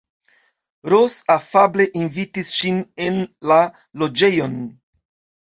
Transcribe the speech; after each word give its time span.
Ros 0.93 1.17
afable 1.33 1.85
invitis 2.05 2.55
ŝin 2.61 2.81
en 3.09 3.21
la 3.53 3.61
loĝejon. 4.05 4.59